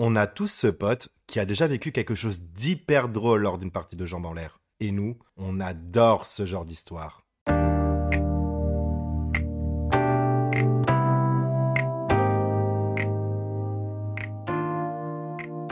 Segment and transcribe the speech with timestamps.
[0.00, 3.72] On a tous ce pote qui a déjà vécu quelque chose d'hyper drôle lors d'une
[3.72, 4.60] partie de jambes en l'air.
[4.78, 7.26] Et nous, on adore ce genre d'histoire.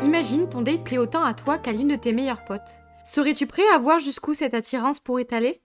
[0.03, 2.81] Imagine ton date plaît autant à toi qu'à l'une de tes meilleures potes.
[3.05, 5.63] Serais-tu prêt à voir jusqu'où cette attirance pourrait aller?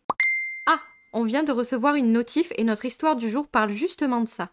[0.68, 0.82] Ah,
[1.14, 4.52] on vient de recevoir une notif et notre histoire du jour parle justement de ça.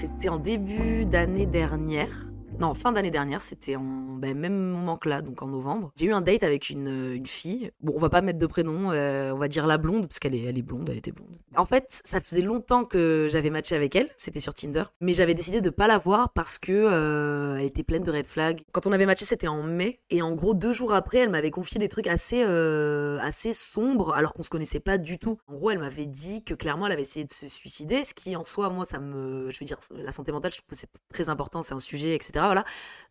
[0.00, 2.29] C'était en début d'année dernière.
[2.60, 5.92] Non, fin d'année dernière, c'était en ben, même moment que là, donc en novembre.
[5.96, 7.70] J'ai eu un date avec une, une fille.
[7.80, 10.34] Bon, on va pas mettre de prénom, euh, on va dire la blonde, parce qu'elle
[10.34, 11.38] est, elle est blonde, elle était blonde.
[11.56, 15.32] En fait, ça faisait longtemps que j'avais matché avec elle, c'était sur Tinder, mais j'avais
[15.32, 18.60] décidé de pas la voir parce que euh, elle était pleine de red flags.
[18.72, 21.50] Quand on avait matché, c'était en mai, et en gros, deux jours après, elle m'avait
[21.50, 25.38] confié des trucs assez, euh, assez sombres, alors qu'on se connaissait pas du tout.
[25.48, 28.36] En gros, elle m'avait dit que clairement, elle avait essayé de se suicider, ce qui
[28.36, 29.50] en soi, moi, ça me.
[29.50, 32.49] Je veux dire, la santé mentale, je trouve c'est très important, c'est un sujet, etc.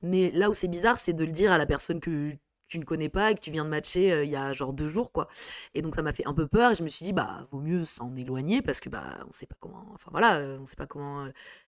[0.01, 2.33] Mais là où c'est bizarre, c'est de le dire à la personne que
[2.69, 4.73] tu ne connais pas et que tu viens de matcher euh, il y a genre
[4.73, 5.27] deux jours quoi.
[5.73, 7.59] Et donc ça m'a fait un peu peur et je me suis dit bah vaut
[7.59, 10.75] mieux s'en éloigner parce que bah on sait pas comment enfin voilà euh, on sait
[10.75, 11.31] pas comment euh,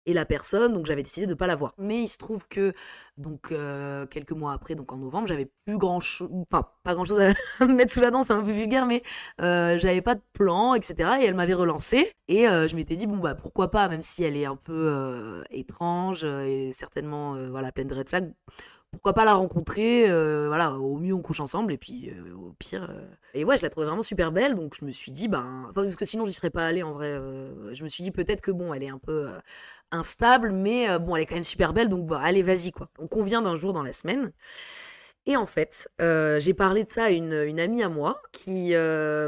[0.06, 1.74] est la personne donc j'avais décidé de pas la voir.
[1.78, 2.72] Mais il se trouve que
[3.16, 3.52] donc
[4.10, 7.66] quelques mois après donc en novembre j'avais plus grand chose enfin pas grand chose à
[7.66, 9.02] me mettre sous la dent c'est un peu vulgaire mais
[9.38, 12.12] j'avais pas de plan etc et elle m'avait relancé.
[12.28, 16.24] Et je m'étais dit bon bah pourquoi pas même si elle est un peu étrange
[16.24, 18.32] et certainement voilà pleine de red flags
[18.90, 22.52] pourquoi pas la rencontrer euh, voilà au mieux on couche ensemble et puis euh, au
[22.58, 23.06] pire euh.
[23.34, 25.96] et ouais je la trouvais vraiment super belle donc je me suis dit ben parce
[25.96, 27.20] que sinon j'y serais pas allée en vrai
[27.72, 29.28] je me suis dit peut-être que bon elle est un peu
[29.92, 33.06] instable mais bon elle est quand même super belle donc bah, allez vas-y quoi on
[33.06, 34.32] convient d'un jour dans la semaine
[35.26, 38.72] et en fait, j'ai parlé de ça à une, une, amie à moi qui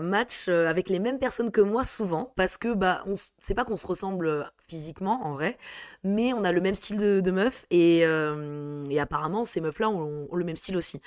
[0.03, 3.05] match avec les mêmes personnes que moi souvent parce que bah
[3.39, 5.59] c'est pas qu'on se ressemble physiquement en vrai,
[6.03, 9.91] mais on a le même style de, de meuf et, euh, et, apparemment ces meufs-là
[9.91, 11.03] ont, ont, le même style aussi.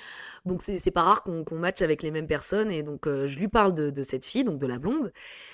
[0.45, 3.39] Donc c'est pas rare qu'on qu matche avec les mêmes personnes et donc euh, je
[3.39, 5.11] lui parle de, cette fille, donc de la blonde,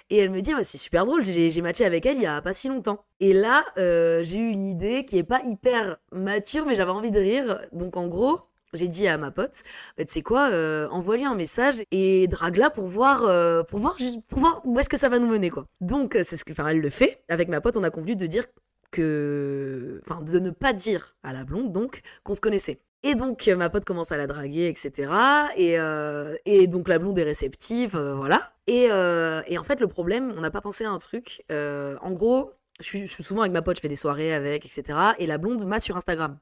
[0.09, 2.53] et elle me dit c'est super drôle, j'ai matché avec elle il y a pas
[2.53, 3.06] si longtemps.
[3.22, 7.12] Et là euh, j'ai eu une idée qui est pas hyper mature mais j'avais envie
[7.12, 7.62] de rire.
[7.72, 8.41] Donc en gros
[8.74, 9.64] j'ai dit à ma pote,
[9.98, 13.98] bah, tu sais quoi, euh, envoie-lui un message et drague-la pour voir, euh, pour voir,
[14.28, 15.66] pour voir où est-ce que ça va nous mener quoi.
[15.82, 17.24] Donc c'est ce que, enfin, elle le fait.
[17.30, 18.46] Avec ma pote, on a convenu de dire
[18.92, 22.82] que, enfin, de ne pas dire à la blonde donc qu'on se connaissait.
[23.04, 25.12] Et donc ma pote commence à la draguer, etc.
[25.58, 26.36] Et, euh,
[26.68, 28.52] donc la blonde est réceptive, euh, voilà.
[28.68, 31.44] Et, euh, et, en fait le problème, on n'a pas pensé à un truc.
[31.50, 34.97] en gros, je suis, souvent avec ma pote, je fais des soirées avec, etc.
[35.19, 36.38] Et la blonde m'a sur Instagram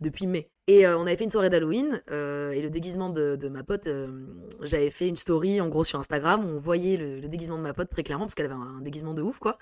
[0.00, 0.50] depuis mai.
[0.68, 3.86] Et euh, on avait fait une soirée d'Halloween euh, et le déguisement de, ma pote,
[3.86, 4.26] euh,
[4.60, 7.74] j'avais fait une story en gros sur Instagram où on voyait le, déguisement de ma
[7.74, 9.58] pote très clairement parce qu'elle avait un, déguisement de ouf quoi.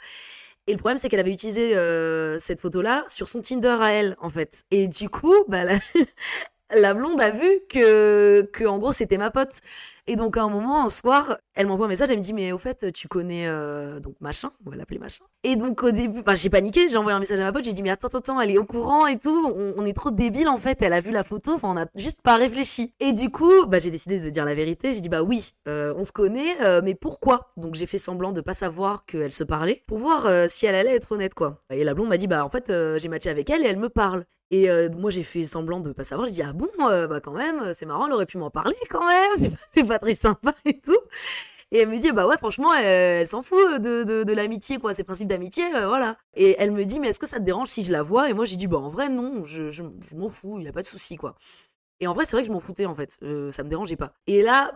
[0.66, 1.70] Et le problème c'est qu'elle avait utilisé
[2.38, 4.64] cette photo là sur son Tinder à elle en fait.
[4.70, 5.64] Et du coup, bah,
[6.74, 9.60] la blonde a vu que, que en gros c'était ma pote.
[10.06, 12.50] Et donc à un moment, un soir, elle m'envoie un message, elle me dit mais
[12.50, 15.24] au fait tu connais euh, donc machin, on va l'appeler machin.
[15.44, 17.82] Et donc au début, j'ai paniqué, j'ai envoyé un message à ma pote, j'ai dit
[17.82, 20.82] mais attends attends, elle est au courant et tout, on, est trop débile en fait,
[20.82, 22.92] elle a vu la photo, enfin on a juste pas réfléchi.
[22.98, 25.94] Et du coup, bah j'ai décidé de dire la vérité, j'ai dit bah oui, euh,
[25.96, 27.52] on se connaît, euh, mais pourquoi?
[27.56, 30.96] Donc j'ai fait semblant de pas savoir qu'elle se parlait pour voir si elle allait
[30.96, 31.62] être honnête quoi.
[31.70, 33.88] Et la blonde m'a dit bah en fait j'ai matché avec elle et elle me
[33.88, 34.24] parle.
[34.50, 36.28] Et euh, moi, j'ai fait semblant de pas savoir.
[36.28, 38.76] Je dis, ah bon, euh, bah quand même, c'est marrant, elle aurait pu m'en parler
[38.90, 40.98] quand même, c'est pas, pas, très sympa et tout.
[41.72, 45.04] Et elle me dit, bah ouais, franchement, elle, s'en fout de, de, l'amitié, quoi, ces
[45.04, 46.16] principes d'amitié, euh, voilà.
[46.34, 48.28] Et elle me dit, mais est-ce que ça te dérange si je la vois?
[48.28, 49.82] Et moi, j'ai dit, bah en vrai, non, je
[50.16, 51.36] m'en fous, il y a pas de souci, quoi.
[52.00, 53.12] Et en vrai, c'est vrai que je m'en foutais, en fait,
[53.52, 54.14] ça me dérangeait pas.
[54.26, 54.72] Et là,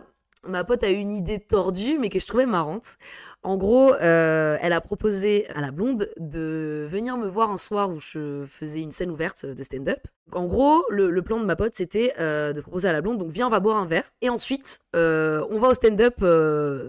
[0.47, 2.97] ma pote a eu une idée tordue, mais que je trouvais marrante.
[3.44, 7.91] En gros, euh, elle a proposé à la blonde de venir me voir un soir
[7.91, 10.00] où je faisais une scène ouverte de stand-up.
[10.32, 13.31] En gros, le, plan de ma pote, c'était euh, de proposer à la blonde, donc
[13.31, 14.10] viens, on va boire un verre.
[14.22, 16.21] Et ensuite, euh, on va au stand-up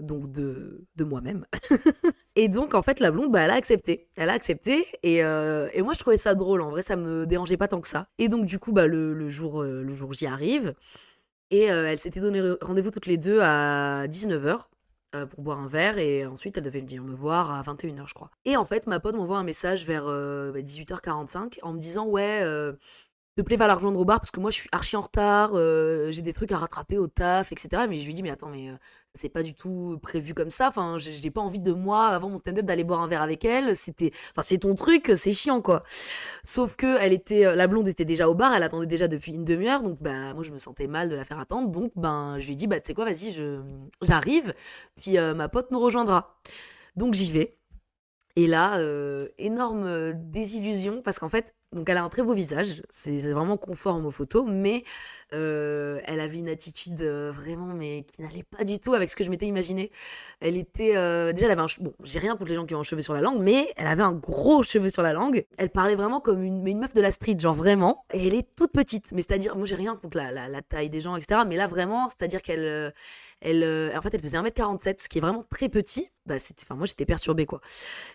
[0.02, 1.44] donc de, de moi-même.
[2.36, 4.08] et donc, en fait, la blonde, bah, elle a accepté.
[4.16, 4.86] Elle a accepté.
[5.02, 6.62] Et, et moi, je trouvais ça drôle.
[6.62, 8.08] En vrai, ça me dérangeait pas tant que ça.
[8.16, 10.74] Et donc, du coup, bah, le, le jour, le jour j'y arrive.
[11.50, 14.64] Et euh, elles s'étaient donné rendez-vous toutes les deux à 19h
[15.14, 18.14] euh, pour boire un verre et ensuite elles devaient venir me voir à 21h je
[18.14, 18.30] crois.
[18.44, 22.42] Et en fait ma pote m'envoie un message vers euh, 18h45 en me disant ouais
[23.36, 25.52] te plaît va la rejoindre au bar parce que moi je suis archi en retard,
[25.54, 27.84] euh, j'ai des trucs à rattraper au taf, etc.
[27.88, 28.76] Mais je lui dis mais attends mais euh,
[29.14, 30.68] c'est pas du tout prévu comme ça.
[30.68, 33.76] Enfin j'ai pas envie de moi avant mon stand-up d'aller boire un verre avec elle.
[33.76, 35.82] C'était, enfin c'est ton truc, c'est chiant quoi.
[36.44, 39.44] Sauf que elle était, la blonde était déjà au bar, elle attendait déjà depuis une
[39.44, 41.70] demi-heure, donc bah moi je me sentais mal de la faire attendre.
[41.70, 43.60] Donc ben je lui dit bah tu sais quoi vas-y je
[44.02, 44.54] j'arrive,
[44.96, 46.38] puis euh, ma pote nous rejoindra.
[46.96, 47.56] Donc j'y vais.
[48.36, 52.32] Et là, euh, énorme euh, désillusion parce qu'en fait, donc elle a un très beau
[52.32, 54.82] visage, c'est vraiment conforme aux photos, mais
[55.34, 59.16] euh, elle avait une attitude euh, vraiment, mais qui n'allait pas du tout avec ce
[59.16, 59.92] que je m'étais imaginé.
[60.40, 62.80] Elle était euh, déjà, elle avait un bon, j'ai rien contre les gens qui ont
[62.80, 65.44] un cheveu sur la langue, mais elle avait un gros cheveu sur la langue.
[65.58, 68.04] Elle parlait vraiment comme une, meuf de la street, genre vraiment.
[68.14, 71.14] Et elle est toute petite, mais c'est-à-dire, moi j'ai rien contre la, taille des gens,
[71.14, 71.42] etc.
[71.46, 72.94] Mais là vraiment, c'est-à-dire qu'elle
[73.40, 76.10] elle, euh, en fait, elle faisait 1m47, ce qui est vraiment très petit.
[76.26, 77.60] Bah, enfin, moi, j'étais perturbée, quoi.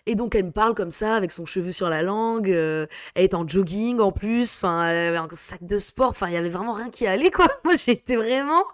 [0.06, 2.50] Et donc, elle me parle comme ça, avec son cheveu sur la langue.
[2.50, 4.56] euh, elle est en jogging, en plus.
[4.56, 6.10] Enfin, elle avait un sac de sport.
[6.10, 7.48] Enfin, il y avait vraiment rien qui allait, quoi.
[7.64, 8.64] Moi, j'étais vraiment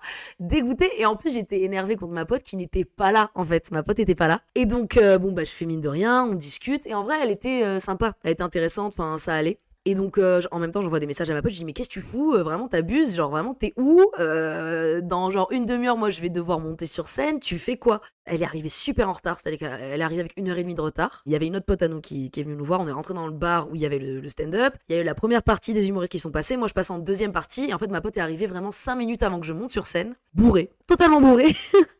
[0.40, 0.90] dégoûtée.
[0.98, 3.70] Et en plus, j'étais énervée contre ma pote qui n'était pas là, en fait.
[3.70, 4.40] Ma pote était pas là.
[4.54, 6.86] Et donc, euh, bon, bah, je fais mine de rien, on discute.
[6.86, 8.14] Et en vrai, elle était sympa.
[8.24, 8.94] Elle était intéressante.
[8.98, 9.60] Enfin, ça allait.
[9.84, 11.52] Et donc, euh, en même temps, j'envoie des messages à ma pote.
[11.52, 15.00] Je dis, mais qu'est-ce que tu fous Euh, Vraiment, t'abuses Genre, vraiment, t'es où Euh,
[15.00, 17.40] Dans genre une demi-heure, moi, je vais devoir monter sur scène.
[17.40, 18.00] Tu fais quoi?
[18.26, 19.38] Elle est arrivée super en retard.
[19.38, 21.22] C'est-à-dire qu'elle est arrivée avec une heure et demie de retard.
[21.24, 22.80] Il y avait une autre pote à nous qui, est venue nous voir.
[22.80, 24.74] On est rentré dans le bar où il y avait le, le stand-up.
[24.88, 26.56] Il y a eu la première partie des humoristes qui sont passés.
[26.56, 27.70] Moi, je passe en deuxième partie.
[27.70, 29.86] Et en fait, ma pote est arrivée vraiment cinq minutes avant que je monte sur
[29.86, 30.14] scène.
[30.34, 30.70] Bourrée.
[30.86, 31.54] Totalement bourrée.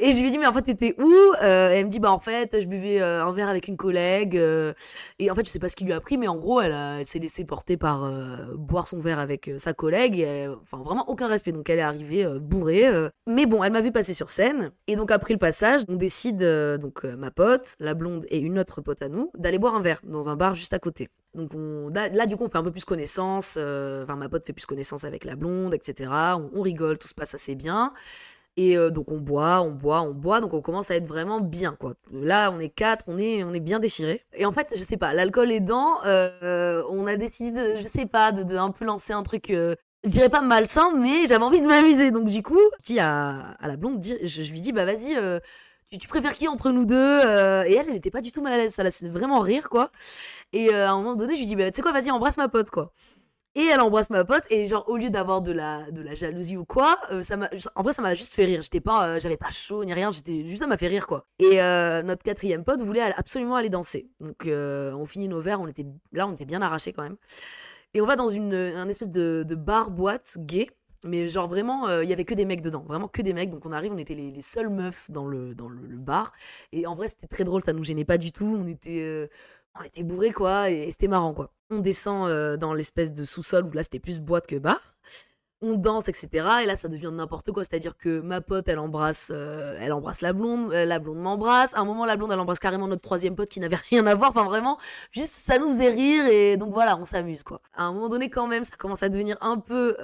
[0.00, 1.12] Et je lui ai dit, mais en fait, t'étais où?
[1.42, 4.36] Euh, Elle me dit, bah en fait, je buvais euh, un verre avec une collègue.
[4.36, 4.72] euh,
[5.18, 7.06] et en fait, je sais pas ce qui lui a pris, mais en gros, elle,
[7.06, 8.10] s'est laissée porter par
[8.56, 10.26] boire son verre avec sa collègue.
[10.62, 11.52] Enfin, vraiment aucun respect.
[11.52, 12.86] Donc, elle est arrivée bourrée.
[13.26, 14.72] Mais bon, elle m'a vu passer sur scène.
[14.86, 16.42] Et donc, après le passage, on décide,
[16.80, 20.00] donc ma pote, la blonde et une autre pote à nous, d'aller boire un verre
[20.04, 21.08] dans un bar juste à côté.
[21.34, 23.56] Donc on, là, du coup, on fait un peu plus connaissance.
[23.56, 26.10] Enfin, ma pote fait plus connaissance avec la blonde, etc.
[26.52, 27.92] On rigole, tout se passe assez bien.
[28.56, 31.40] Et euh, donc on boit, on boit, on boit, donc on commence à être vraiment
[31.40, 31.94] bien, quoi.
[32.12, 34.24] Là, on est quatre, on est, on est bien déchirés.
[34.34, 38.06] Et en fait, je sais pas, l'alcool aidant, euh, on a décidé, de, je sais
[38.06, 39.74] pas, de, un peu lancer un truc, euh,
[40.04, 42.12] je dirais pas malsain, mais j'avais envie de m'amuser.
[42.12, 45.40] Donc du coup, je à, à la blonde, je, je lui dis, bah vas-y, euh,
[45.90, 47.20] tu, préfères qui entre nous deux
[47.66, 49.68] Et elle, elle était pas du tout mal à l'aise, ça la faisait vraiment rire,
[49.68, 49.90] quoi.
[50.52, 52.48] Et à un moment donné, je lui dis, bah tu sais quoi, vas-y, embrasse ma
[52.48, 52.92] pote, quoi.
[53.56, 56.56] Et elle embrasse ma pote et genre au lieu d'avoir de la de la jalousie
[56.56, 58.62] ou quoi, euh, ça m'a en vrai ça m'a juste fait rire.
[58.62, 61.26] J'étais pas euh, j'avais pas chaud ni rien, j'étais juste ça m'a fait rire quoi.
[61.38, 64.08] Et euh, notre quatrième pote voulait absolument aller danser.
[64.18, 67.16] Donc on finit nos verres, on était là on était bien arrachés quand même.
[67.94, 70.68] Et on va dans une un espèce de, bar boîte gay.
[71.06, 73.50] Mais genre vraiment, il y avait que des mecs dedans, vraiment que des mecs.
[73.50, 76.32] Donc on arrive, on était les, les seules meufs dans le dans le, bar.
[76.72, 78.56] Et en vrai c'était très drôle, ça nous gênait pas du tout.
[78.58, 79.28] On était
[79.78, 81.52] on était bourrés quoi, et c'était marrant quoi.
[81.74, 84.80] On descend euh, dans l'espèce de sous-sol où là c'était plus boîte que bar.
[85.60, 86.28] On danse, etc.
[86.62, 87.64] Et là ça devient n'importe quoi.
[87.64, 91.74] C'est-à-dire que ma pote elle embrasse, euh, elle embrasse la blonde, euh, la blonde m'embrasse.
[91.74, 94.14] À un moment la blonde elle embrasse carrément notre troisième pote qui n'avait rien à
[94.14, 94.30] voir.
[94.30, 94.78] Enfin vraiment,
[95.10, 97.60] juste ça nous faisait rire et donc voilà, on s'amuse quoi.
[97.74, 99.96] À un moment donné quand même, ça commence à devenir un peu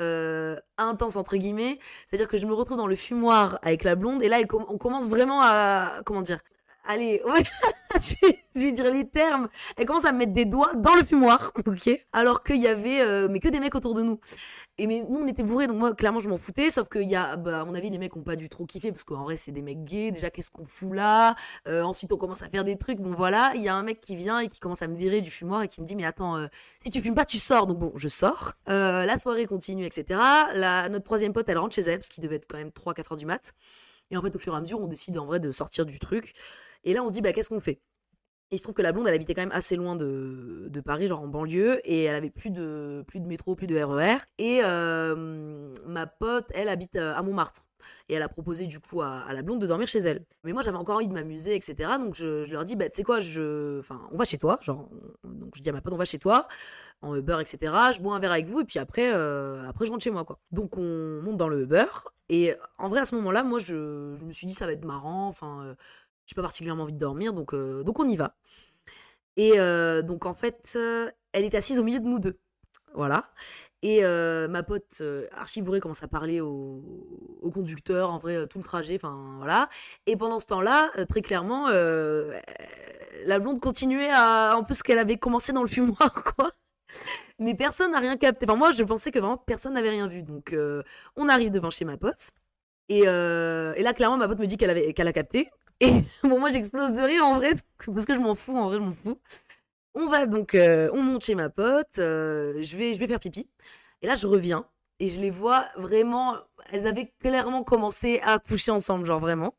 [0.77, 1.79] intense entre guillemets.
[2.07, 4.39] C'est-à-dire que je me retrouve dans le fumoir avec la blonde et là
[4.69, 6.41] on commence vraiment à comment dire.
[6.85, 7.43] Allez, ouais,
[8.01, 9.49] je, vais, dire les termes.
[9.77, 11.91] Elle commence à me mettre des doigts dans le fumoir, ok?
[12.13, 14.19] Alors qu'il y avait, euh, mais que des mecs autour de nous.
[14.79, 16.71] Et mais nous, on était bourrés, donc moi, clairement, je m'en foutais.
[16.71, 19.05] Sauf qu'il y a, bah, mon avis, les mecs ont pas dû trop kiffer, parce
[19.05, 20.11] qu'en vrai, c'est des mecs gays.
[20.11, 21.37] Déjà, qu'est-ce qu'on fout là?
[21.69, 22.99] Euh, Ensuite, on commence à faire des trucs.
[22.99, 25.21] Bon, voilà, il y a un mec qui vient et qui commence à me virer
[25.21, 26.47] du fumoir et qui me dit, mais attends, euh,
[26.83, 27.67] si tu fumes pas, tu sors.
[27.67, 28.55] Donc bon, je sors.
[28.67, 30.19] La soirée continue, etc.
[30.55, 33.13] La, notre troisième pote, elle rentre chez elle, parce qu'il devait être quand même 3-4
[33.13, 33.53] heures du mat.
[34.11, 35.99] Et en fait, au fur et à mesure, on décide en vrai de sortir du
[35.99, 36.35] truc.
[36.85, 37.81] Et là, on se dit, bah, qu'est-ce qu'on fait?
[38.53, 41.07] Il se trouve que la blonde, elle habitait quand même assez loin de, de Paris,
[41.07, 44.19] genre en banlieue, et elle avait plus de, plus de métro, plus de RER.
[44.39, 47.63] Et euh, ma pote, elle habite euh, à Montmartre.
[48.09, 50.25] Et elle a proposé du coup à, la blonde de dormir chez elle.
[50.45, 51.93] Mais moi, j'avais encore envie de m'amuser, etc.
[51.99, 53.79] Donc je, je leur dis, bah, tu sais quoi, je...
[53.79, 54.59] enfin, on va chez toi.
[54.63, 54.89] Genre,
[55.25, 56.49] on- donc je dis à ma pote, on va chez toi,
[57.03, 57.93] en Uber, etc.
[57.93, 60.25] Je bois un verre avec vous, et puis après, euh, après je rentre chez moi,
[60.25, 60.41] quoi.
[60.51, 61.87] Donc on monte dans le Uber.
[62.29, 64.85] Et en vrai, à ce moment-là, moi, je, je me suis dit, ça va être
[64.85, 65.29] marrant.
[65.29, 65.75] Enfin,
[66.31, 68.37] j'ai pas particulièrement envie de dormir, donc, euh, donc on y va.
[69.37, 72.39] Et euh, donc en fait, euh, elle est assise au milieu de nous deux.
[72.95, 73.25] Voilà.
[73.83, 76.83] Et ma pote archi bourrée commence à parler au,
[77.53, 79.69] conducteur, en vrai, tout le trajet, enfin voilà.
[80.07, 85.17] Et pendant ce temps-là, très clairement, la blonde continuait à un peu ce qu'elle avait
[85.17, 86.51] commencé dans le fumoir, quoi.
[87.39, 88.45] Mais personne n'a rien capté.
[88.47, 90.23] Enfin, moi, je pensais que vraiment personne n'avait rien vu.
[90.23, 90.55] Donc,
[91.17, 92.33] on arrive devant chez ma pote.
[92.91, 95.49] Et, et là, clairement, ma pote me dit qu'elle qu'elle a capté.
[95.81, 95.93] Et
[96.25, 97.55] bon, moi, j'explose de rire en vrai,
[97.87, 99.19] parce que je m'en fous, en vrai, je m'en fous.
[99.95, 103.21] On va donc, euh, on monte chez ma pote, euh, je, vais, je vais faire
[103.21, 103.51] pipi.
[104.03, 104.67] Et là, je reviens
[105.01, 106.37] et je les vois vraiment,
[106.73, 109.55] elles avaient clairement commencé à coucher ensemble, genre vraiment.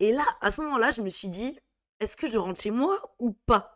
[0.00, 1.58] Et là, à ce moment-là, je me suis dit,
[2.00, 3.73] est-ce que je rentre chez moi ou pas?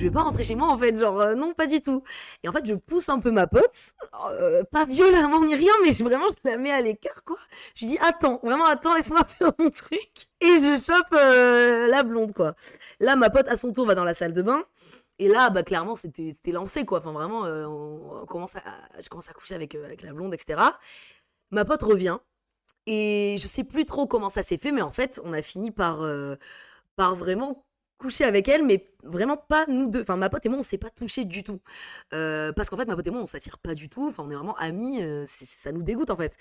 [0.00, 2.02] Je vais pas rentrer chez moi en fait, genre euh, non, pas du tout.
[2.42, 3.94] Et en fait, je pousse un peu ma pote,
[4.30, 7.36] euh, pas violemment ni rien, mais je, vraiment je la mets à l'écart quoi.
[7.74, 10.28] Je dis attends, vraiment attends, laisse-moi faire mon truc.
[10.40, 12.54] Et je chope euh, la blonde quoi.
[12.98, 14.64] Là, ma pote à son tour va dans la salle de bain.
[15.18, 17.00] Et là, bah, clairement, c'était lancé, quoi.
[17.00, 18.62] Enfin, vraiment, on, commence à,
[19.02, 20.58] je commence à coucher avec, avec la blonde, etc.
[21.50, 22.18] Ma pote revient.
[22.86, 25.70] Et je sais plus trop comment ça s'est fait, mais en fait, on a fini
[25.72, 26.08] par,
[26.96, 27.66] par vraiment
[28.00, 30.02] coucher avec elle, mais vraiment pas nous deux.
[30.02, 31.60] Enfin, ma pote et moi, on s'est pas touché du tout.
[32.14, 34.08] Euh, parce qu'en fait, ma pote et moi, on s'attire pas du tout.
[34.08, 35.02] Enfin, on est vraiment amis.
[35.02, 36.36] Euh, ça nous dégoûte, en fait.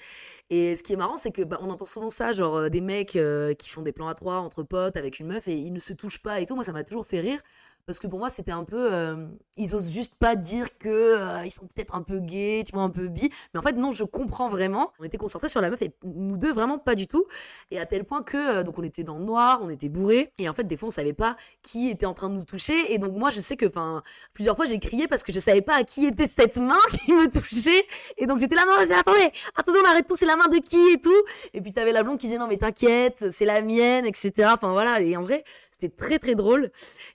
[0.50, 2.82] Et ce qui est marrant, c'est que bah, on entend souvent ça, genre euh, des
[2.82, 3.18] mecs
[3.58, 5.94] qui font des plans à trois entre potes avec une meuf et ils ne se
[5.94, 6.56] touchent pas et tout.
[6.56, 7.39] Moi, ça m'a toujours fait rire
[7.86, 9.26] parce que pour moi c'était un peu euh,
[9.58, 12.84] ils osent juste pas dire que euh, ils sont peut-être un peu gays tu vois
[12.84, 13.30] un peu bi.
[13.54, 14.92] Mais en fait non je comprends vraiment.
[15.00, 17.26] On était concentrés sur la meuf et nous deux vraiment pas du tout.
[17.72, 20.32] Et à tel point que euh, donc on était dans le noir on était bourrés.
[20.38, 22.94] Et en fait des fois on savait pas qui était en train de nous toucher.
[22.94, 25.62] Et donc moi je sais que enfin plusieurs fois j'ai crié parce que je savais
[25.62, 27.86] pas à qui était cette main qui me touchait.
[28.18, 30.90] Et donc j'étais là non attendez attendez on arrête tout c'est la main de qui
[30.94, 31.24] et tout.
[31.54, 34.72] Et puis t'avais la blonde qui disait non mais t'inquiète c'est la mienne etc enfin
[34.72, 35.02] voilà.
[35.02, 35.44] Et en vrai
[35.80, 36.72] c'était très très drôle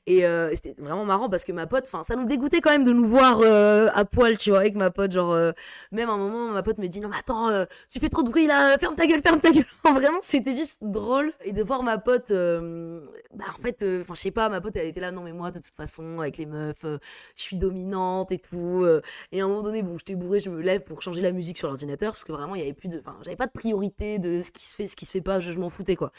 [0.07, 2.85] et euh, c'était vraiment marrant parce que ma pote, enfin ça nous dégoûtait quand même
[2.85, 5.13] de nous voir euh, à poil, tu vois, avec ma pote.
[5.13, 5.53] Genre euh,
[5.93, 8.31] même à un moment, ma pote me dit non mais attends, tu fais trop de
[8.31, 9.67] bruit là, ferme ta gueule, ferme ta gueule.
[9.85, 12.31] vraiment, c'était juste drôle et de voir ma pote.
[12.31, 15.51] bah en fait, enfin je sais pas, ma pote elle était là non mais moi
[15.51, 16.99] de toute façon avec les meufs, je
[17.43, 18.87] suis dominante et tout.
[19.33, 21.59] et à un moment donné, bon, j'étais bourrée, je me lève pour changer la musique
[21.59, 24.19] sur l'ordinateur parce que vraiment il y avait plus de, enfin j'avais pas de priorité
[24.19, 26.13] de ce qui se fait, ce qui se fait pas, je, je m'en foutais quoi.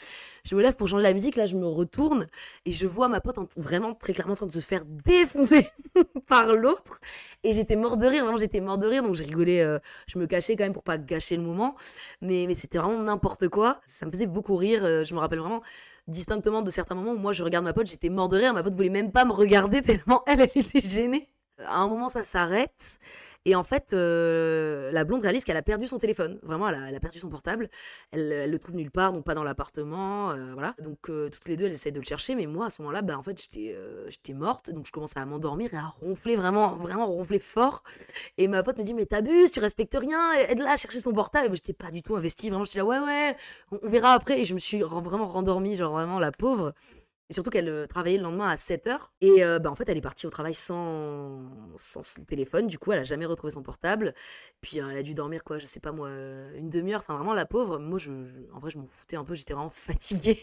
[0.44, 2.26] Je me lève pour changer la musique, là je me retourne
[2.64, 5.68] et je vois ma pote vraiment très clairement en train de se faire défoncer
[6.26, 7.00] par l'autre.
[7.42, 10.18] Et j'étais mort de rire, vraiment j'étais mort de rire, donc je rigolais, euh, je
[10.18, 11.76] me cachais quand même pour pas gâcher le moment.
[12.20, 13.80] Mais, mais c'était vraiment n'importe quoi.
[13.86, 14.84] Ça me faisait beaucoup rire.
[14.84, 15.62] Euh, je me rappelle vraiment
[16.08, 18.54] distinctement de certains moments où moi je regarde ma pote, j'étais mort de rire.
[18.54, 21.28] Ma pote voulait même pas me regarder tellement elle, elle était gênée.
[21.58, 22.98] À un moment ça s'arrête.
[23.46, 26.40] Et en fait, euh, la blonde réalise qu'elle a perdu son téléphone.
[26.42, 27.70] Vraiment, elle a, perdu son portable.
[28.10, 30.32] Elle, le trouve nulle part, donc pas dans l'appartement.
[30.32, 30.74] Euh, voilà.
[30.82, 32.34] Donc, euh, toutes les deux, elles essayent de le chercher.
[32.34, 33.76] Mais moi, à ce moment-là, bah, en fait, j'étais,
[34.08, 34.70] j'étais morte.
[34.70, 37.84] Donc, je commence à m'endormir et à ronfler vraiment, vraiment ronfler fort.
[38.36, 40.32] Et ma pote me dit, mais t'abuses, tu respectes rien.
[40.48, 41.46] Aide-la à chercher son portable.
[41.46, 42.50] Et moi, j'étais pas du tout investie.
[42.50, 43.36] Vraiment, j'étais là, ouais, ouais,
[43.70, 44.40] on, on, verra après.
[44.40, 46.74] Et je me suis vraiment rendormie, genre vraiment la pauvre.
[47.28, 48.98] Et surtout qu'elle euh, travaillait le lendemain à 7h.
[49.20, 51.42] Et euh, bah, en fait, elle est partie au travail sans,
[51.76, 52.68] sans son téléphone.
[52.68, 54.14] Du coup, elle a jamais retrouvé son portable.
[54.60, 56.08] Puis euh, elle a dû dormir, quoi, je sais pas moi,
[56.54, 57.00] une demi-heure.
[57.00, 57.78] Enfin, vraiment, la pauvre.
[57.80, 58.12] Moi, je,
[58.52, 59.34] en vrai, je m'en foutais un peu.
[59.34, 60.38] J'étais vraiment fatiguée.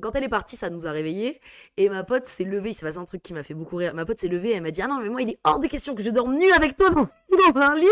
[0.00, 1.40] Quand elle est partie, ça nous a réveillés.
[1.76, 2.70] Et ma pote s'est levée.
[2.70, 3.94] Il s'est passé un truc qui m'a fait beaucoup rire.
[3.94, 4.50] Ma pote s'est levée.
[4.50, 6.36] Elle m'a dit Ah non, mais moi, il est hors de question que je dorme
[6.36, 7.04] nue avec toi dans,
[7.52, 7.86] dans un lit.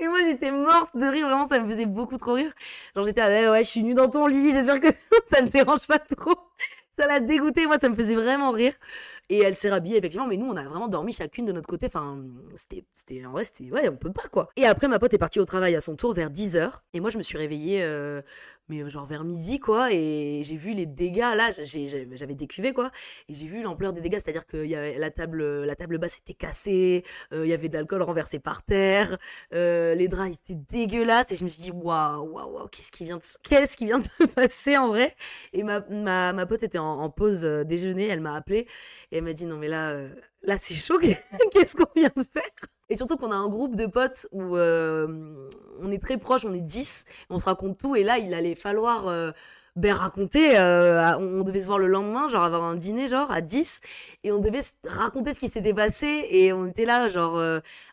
[0.00, 1.28] et moi, j'étais morte de rire.
[1.28, 2.52] Vraiment, ça me faisait beaucoup trop rire.
[2.96, 4.52] Genre, j'étais ouais, ouais, je suis nue dans ton lit.
[4.52, 4.88] J'espère que
[5.32, 6.34] ça ne dérange pas trop
[6.92, 7.66] ça l'a dégoûté.
[7.66, 8.74] Moi, ça me faisait vraiment rire.
[9.30, 10.26] Et elle s'est rhabillée, effectivement.
[10.26, 11.86] Mais nous, on a vraiment dormi chacune de notre côté.
[11.86, 12.18] Enfin,
[12.56, 14.48] c'était, c'était, en vrai, c'était, ouais, on peut pas, quoi.
[14.56, 16.70] Et après, ma pote est partie au travail à son tour vers 10h.
[16.92, 18.20] Et moi, je me suis réveillée, euh,
[18.70, 21.50] mais genre vers midi quoi et j'ai vu les dégâts là
[22.12, 22.90] j'avais décuvé quoi
[23.28, 26.18] et j'ai vu l'ampleur des dégâts c'est à dire que la table la table basse
[26.18, 29.18] était cassée euh, il y avait de l'alcool renversé par terre
[29.52, 33.04] euh, les draps étaient dégueulasses et je me suis dit waouh waouh waouh qu'est-ce qui
[33.04, 35.16] vient de qu'est-ce qui vient de se passer en vrai?
[35.52, 38.66] Et ma, ma, ma pote était en, pause déjeuner elle m'a appelé
[39.10, 39.94] et elle m'a dit non mais là
[40.42, 40.98] là c'est chaud
[41.52, 42.50] qu'est-ce qu'on vient de faire?
[42.90, 45.48] Et surtout qu'on a un groupe de potes où euh,
[45.80, 47.94] on est très proches, on est 10, on se raconte tout.
[47.94, 49.30] Et là, il allait falloir euh,
[49.76, 50.58] ben, raconter.
[50.58, 53.80] Euh, on devait se voir le lendemain, genre avoir un dîner, genre à 10.
[54.24, 56.26] Et on devait raconter ce qui s'était passé.
[56.30, 57.38] Et on était là, genre,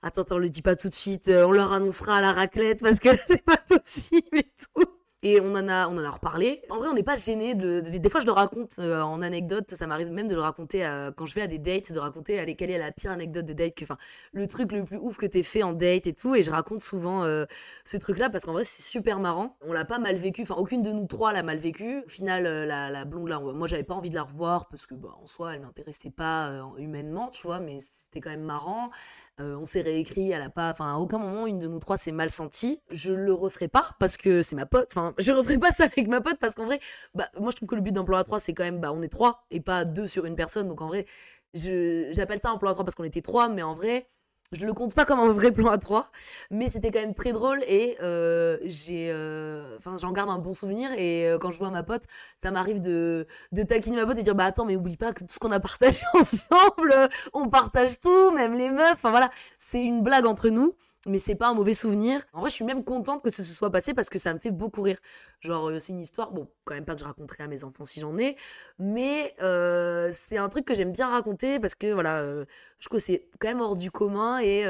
[0.02, 2.82] attends, attends, on le dit pas tout de suite, on leur annoncera à la raclette
[2.82, 4.97] parce que c'est pas possible et tout.
[5.24, 6.62] Et on en a, on en a reparlé.
[6.70, 7.56] En vrai, on n'est pas gêné.
[7.56, 9.74] De, des fois, je le raconte euh, en anecdote.
[9.74, 12.56] Ça m'arrive même de le raconter quand je vais à des dates, de raconter allez,
[12.56, 13.98] quelle est la pire anecdote de date, que, enfin,
[14.32, 16.36] le truc le plus ouf que t'aies fait en date et tout.
[16.36, 17.46] Et je raconte souvent euh,
[17.84, 19.58] ce truc-là parce qu'en vrai, c'est super marrant.
[19.62, 20.44] On l'a pas mal vécu.
[20.44, 22.04] Enfin, aucune de nous trois l'a mal vécu.
[22.06, 24.86] Au final, euh, la, la, blonde là, moi, j'avais pas envie de la revoir parce
[24.86, 28.92] que, bah, en soi, elle m'intéressait pas humainement, tu vois, mais c'était quand même marrant.
[29.40, 31.98] Euh, on s'est réécrit, elle a pas, enfin, à aucun moment une de nous trois
[31.98, 32.82] s'est mal sentie.
[32.92, 34.88] Je le referai pas parce que c'est ma pote.
[34.92, 36.80] Enfin, je referai pas ça avec ma pote parce qu'en vrai,
[37.14, 38.92] bah, moi je trouve que le but d'un plan à trois, c'est quand même, bah,
[38.92, 40.68] on est trois et pas deux sur une personne.
[40.68, 41.06] Donc en vrai,
[41.54, 44.10] j'appelle ça un plan à trois parce qu'on était trois, mais en vrai,
[44.54, 46.10] je le compte pas comme un vrai plan à trois,
[46.52, 50.54] mais c'était quand même très drôle et euh, j'ai, euh, enfin, j'en garde un bon
[50.54, 50.90] souvenir.
[50.94, 52.04] Et euh, quand je vois ma pote,
[52.42, 55.20] ça m'arrive de, de taquiner ma pote et dire bah attends, mais oublie pas que
[55.20, 58.94] tout ce qu'on a partagé ensemble, on partage tout, même les meufs.
[58.94, 60.74] Enfin voilà, c'est une blague entre nous.
[61.06, 62.22] Mais c'est pas un mauvais souvenir.
[62.34, 64.40] En vrai, je suis même contente que ce se soit passé parce que ça me
[64.40, 64.98] fait beaucoup rire.
[65.42, 67.86] Genre, euh, c'est une histoire, bon, quand même pas que je raconterai à mes enfants
[67.86, 68.36] si j'en ai,
[68.80, 72.46] mais euh, c'est un truc que j'aime bien raconter parce que voilà, euh,
[72.80, 74.66] je trouve que c'est quand même hors du commun et,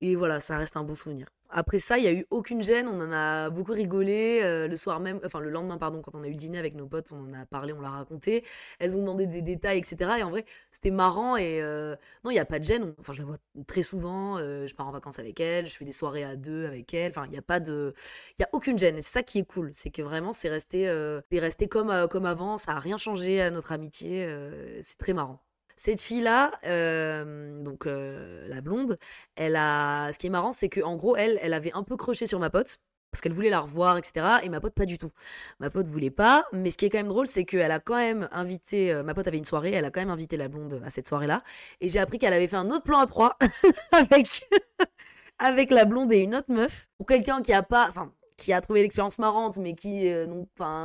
[0.00, 1.26] et voilà, ça reste un beau souvenir.
[1.52, 4.76] Après ça, il y a eu aucune gêne, on en a beaucoup rigolé euh, le
[4.76, 7.18] soir même, enfin le lendemain pardon, quand on a eu dîner avec nos potes, on
[7.28, 8.44] en a parlé, on l'a raconté.
[8.78, 10.12] Elles ont demandé des détails, etc.
[10.20, 12.94] Et en vrai, c'était marrant et euh, non, il y a pas de gêne.
[13.00, 14.38] Enfin, je la vois très souvent.
[14.38, 17.10] euh, je pars en vacances avec elle, je fais des soirées à deux avec elle.
[17.10, 17.94] Enfin, il y a pas de,
[18.38, 18.96] il y a aucune gêne.
[18.96, 20.88] Et c'est ça qui est cool, c'est que vraiment c'est resté,
[21.32, 22.58] resté comme comme avant.
[22.58, 24.28] Ça a rien changé à notre amitié.
[24.84, 25.40] c'est très marrant.
[25.82, 28.98] Cette fille-là, euh, donc euh, la blonde,
[29.34, 30.12] elle a.
[30.12, 32.38] Ce qui est marrant, c'est que en gros, elle, elle avait un peu croché sur
[32.38, 32.76] ma pote
[33.10, 34.26] parce qu'elle voulait la revoir, etc.
[34.42, 35.10] Et ma pote pas du tout.
[35.58, 36.44] Ma pote voulait pas.
[36.52, 38.92] Mais ce qui est quand même drôle, c'est qu'elle a quand même invité.
[38.92, 41.08] euh, ma pote avait une soirée, elle a quand même invité la blonde à cette
[41.08, 41.42] soirée-là.
[41.80, 43.38] Et j'ai appris qu'elle avait fait un autre plan à trois
[43.92, 44.50] avec
[45.38, 46.88] avec la blonde et une autre meuf.
[46.98, 50.26] Pour quelqu'un qui a pas, enfin, qui a trouvé l'expérience marrante, mais qui euh,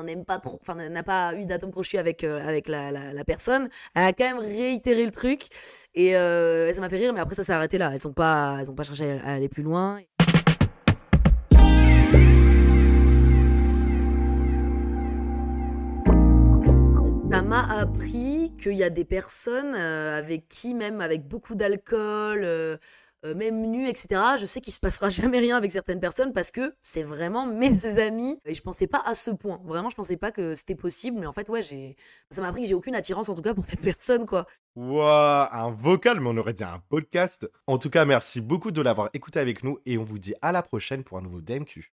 [0.03, 4.25] n'aime pas trop, n'a pas eu d'atome crochu avec, euh, la, personne, elle a quand
[4.25, 5.47] même réitéré le truc.
[5.95, 7.91] Et euh, ça m'a fait rire, mais après ça s'est arrêté là.
[7.93, 10.01] Elles ont pas, pas cherché à aller plus loin.
[17.31, 22.79] Ça m'a appris qu'il y a des personnes avec qui, même avec beaucoup d'alcool,
[23.25, 26.51] euh, même nu, etc., je sais qu'il se passera jamais rien avec certaines personnes parce
[26.51, 28.39] que c'est vraiment mes amis.
[28.46, 29.60] Et je pensais pas à ce point.
[29.65, 31.20] Vraiment, je pensais pas que c'était possible.
[31.20, 31.96] Mais en fait, ouais, j'ai...
[32.29, 34.46] ça m'a appris que j'ai aucune attirance, en tout cas, pour cette personne, quoi.
[34.75, 37.50] Waouh, un vocal, mais on aurait dit un podcast.
[37.67, 40.51] En tout cas, merci beaucoup de l'avoir écouté avec nous et on vous dit à
[40.51, 41.94] la prochaine pour un nouveau DMQ.